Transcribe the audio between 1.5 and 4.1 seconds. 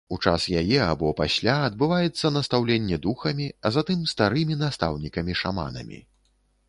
адбываецца настаўленне духамі, а затым